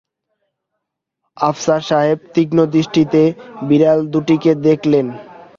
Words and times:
আফসার 1.37 1.81
সাহেব 1.89 2.19
তীক্ষ্ণ 2.33 2.59
দৃষ্টিতে 2.73 3.21
বিড়াল 3.67 3.99
দুটিকে 4.13 4.51
দেখলেন। 4.65 5.05